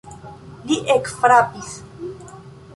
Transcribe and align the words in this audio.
Li 0.69 0.77
ekfrapis. 0.95 1.71